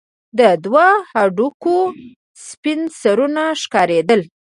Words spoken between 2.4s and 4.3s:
سپين سرونه ښكارېدل.